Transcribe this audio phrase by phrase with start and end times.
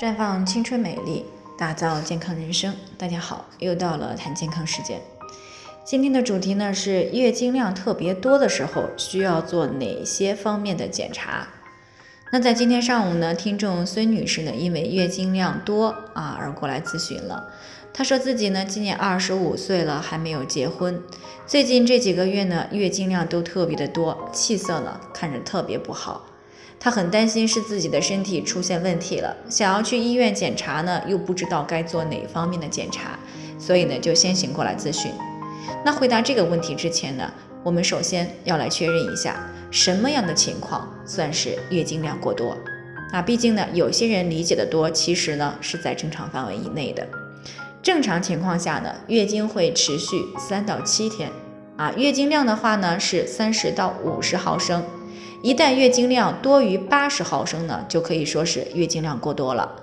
[0.00, 1.26] 绽放青春美丽，
[1.58, 2.74] 打造健康人生。
[2.96, 4.98] 大家好，又到了谈健康时间。
[5.84, 11.48] 今天的主题呢是月经量特别多的时候需要做哪些方面的检查？
[12.32, 17.50] 那在今天上午呢，听众孙女士呢因为月经量多啊而过来咨询了。
[17.92, 21.02] 她说自己呢今年二十五岁了，还没有结婚。
[21.46, 26.24] 最近这几个月呢月经量都特别的多，气色呢看着特别不好。
[26.82, 33.18] 她很担心是自己的身体出现问题了，想要去医院检查呢，又不知道该做哪方面的检查，
[33.58, 35.12] 所以呢就先行过来咨询。
[35.84, 37.30] 那回答这个问题之前呢，
[37.62, 39.36] 我们首先要来确认一下，
[39.70, 42.56] 什么样的情况算是月经量过多？
[43.12, 47.06] 啊，毕竟呢，有些人理解的多，其实呢是在正常范围以内的。
[47.82, 51.30] 正常情况下呢，月经会持续三到七天，
[51.76, 54.82] 啊，月经量的话呢是三十到五十毫升，
[55.42, 59.76] 一旦月经量多于八十毫升呢，就可以说是月经量过多了。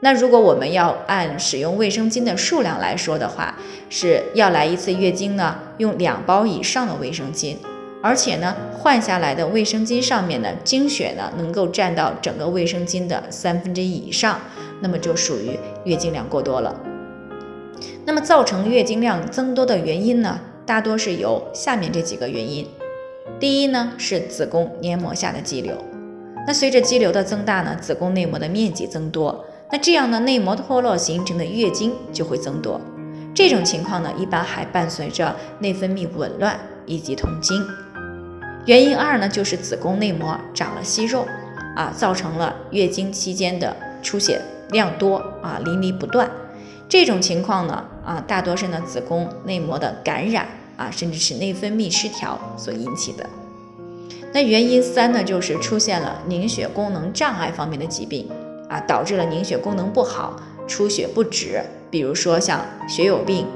[0.00, 3.56] 那如果我们要按使用卫生巾的数量来说的话，
[3.88, 7.56] 是要来一次月经呢，用两包以上的卫生巾，
[8.02, 14.40] 而且呢，换下来的卫生巾上面呢，经血呢能够占到整个卫生巾的三分之一以上，
[14.80, 16.74] 那么就属于月经量过多了。
[18.04, 22.66] 那么造成月经量增多的原因呢，大多是由下面这几个原因。
[23.42, 25.76] 第一呢，是子宫黏膜下的肌瘤，
[26.46, 29.44] 那随着肌瘤的增大呢，子宫内膜的面积增多。
[29.72, 32.80] 那这样呢，内膜脱落形成的月经就会增多。
[33.34, 37.66] 这种情况呢，一般还伴随着内分泌紊乱以及痛经。
[38.64, 41.26] 原因二呢，就是子宫内膜长了息肉
[41.74, 46.30] 啊，造成了月经期间的出血量多啊，淋漓不断。
[46.88, 50.46] 这种情况呢，啊，大多是呢子宫内膜的感染
[50.82, 53.24] 啊，甚至是内分泌失调所引起的。
[54.32, 58.28] 那原因三呢，就是出现了凝血功能障碍方面的疾病。
[58.68, 61.62] 啊，导致了凝血功能不好，出血不止。
[61.90, 63.46] 比如说像血友病、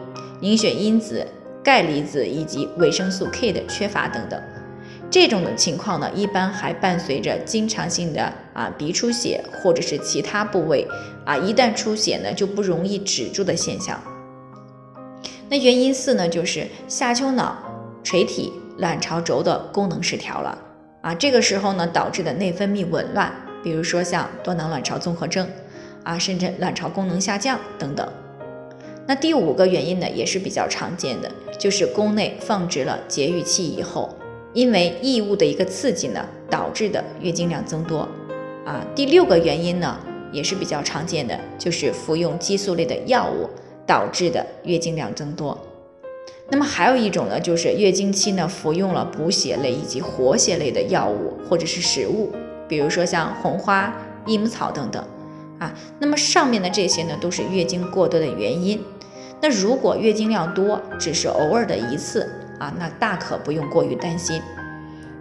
[0.40, 1.26] 凝血因子、
[1.64, 4.38] 钙离子以及维生素 K 的缺乏等等。
[5.10, 10.86] 这种的情况呢，一般还伴随着经常性的啊鼻出血或者是其他部位
[11.24, 13.98] 啊一旦出血呢就不容易止住的现象。
[15.48, 17.56] 那原因四呢，就是下丘脑
[18.02, 20.58] 垂体卵巢轴的功能失调了
[21.02, 23.32] 啊，这个时候呢导致的内分泌紊乱。
[23.62, 25.48] 比如说像多囊卵巢综合症
[26.04, 28.08] 啊，甚至卵巢功能下降等等。
[29.08, 34.16] 那第五个原因呢，也是比较常见的，就是宫内放置了节育器以后，
[34.52, 38.08] 因为异物的一个刺激呢，导致的月经量增多
[38.64, 38.84] 啊。
[38.94, 39.98] 第六个原因呢，
[40.32, 43.48] 也是比较常见的，就是服用激素类的药物
[43.86, 45.56] 导致的月经量增多。
[46.48, 52.32] 那么还有一种呢，就是月经期呢服用了补血类以及活血类的药物或者是食物。
[52.68, 53.92] 比如说像红花、
[54.26, 55.04] 益母草等等，
[55.58, 58.82] 啊，那么上面的这些呢，都是月经过多的原因。
[59.40, 64.40] 那如果月经量多只是偶尔的一次啊，那大可不用过于担心。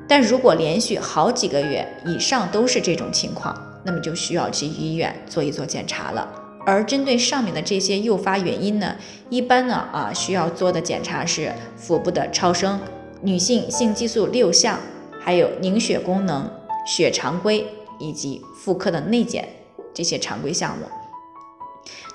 [0.08, 6.45] 但如果连续好几个月以上都是这种情况，那么就需要去医院做一做检查了。
[6.66, 8.96] 而针对上面的这些诱发原因呢，
[9.30, 12.80] 一般呢啊需要做的检查是腹部的超声、
[13.22, 14.80] 女性性激素六项，
[15.20, 16.50] 还有凝血功能。
[16.88, 17.66] 血常规
[17.98, 19.50] 以及妇科的内检
[19.92, 20.86] 这些常规项目。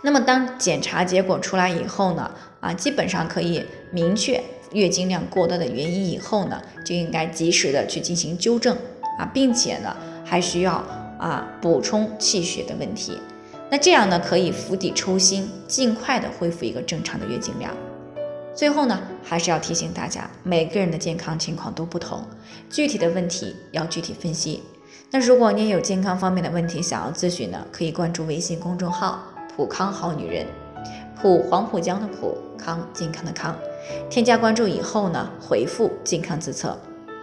[0.05, 4.41] 那么当检查结果出来以后呢，啊，基本上可以明确
[4.71, 8.77] 月经量过多的原因以后呢，就应该及时的去进行纠正
[9.19, 10.75] 啊，并且呢，还需要
[11.19, 13.19] 啊补充气血的问题。
[13.71, 17.73] 那这样呢，可以釜底抽薪，尽快的恢复一个正常的月经量。
[18.53, 22.25] 最后呢，还是要提醒大家，每个人的健康情况都不同，
[22.69, 24.63] 具体的问题要具体分析。
[25.13, 29.23] 那如果你也有健康方面的问题想要咨询呢，可以关注微信公众号
[29.55, 30.45] “普康好女人”，
[31.21, 33.57] 普黄浦江的普康健康的康。
[34.09, 36.77] 添加关注以后呢，回复“健康自测”，